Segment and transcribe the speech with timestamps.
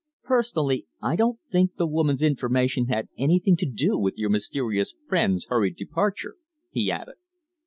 [0.23, 5.45] "Personally, I don't think the woman's information had anything to do with your mysterious friend's
[5.45, 6.37] hurried departure,"
[6.71, 7.17] he added.